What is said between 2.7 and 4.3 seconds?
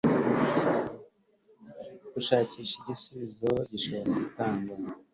igisubizo gishobora